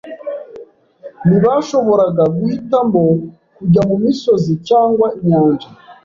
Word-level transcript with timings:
Ntibashoboraga 1.27 2.23
guhitamo 2.35 3.03
kujya 3.55 3.81
mumisozi 3.89 4.53
cyangwa 4.67 5.07
inyanja. 5.19 5.67